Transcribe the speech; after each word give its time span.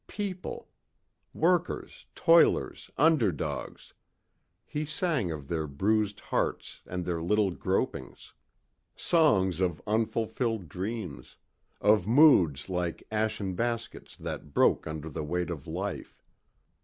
People... 0.07 0.67
workers, 1.31 2.07
toilers, 2.15 2.89
underdogs... 2.97 3.93
he 4.65 4.83
sang 4.83 5.29
of 5.29 5.47
their 5.47 5.67
bruised 5.67 6.19
hearts 6.21 6.81
and 6.87 7.05
their 7.05 7.21
little 7.21 7.51
gropings. 7.51 8.31
Songs 8.95 9.61
of 9.61 9.79
unfulfilled 9.85 10.67
dreams, 10.67 11.35
of 11.81 12.07
moods 12.07 12.67
like 12.67 13.03
ashen 13.11 13.53
baskets 13.53 14.17
that 14.17 14.55
broke 14.55 14.87
under 14.87 15.07
the 15.07 15.23
weight 15.23 15.51
of 15.51 15.67
life. 15.67 16.23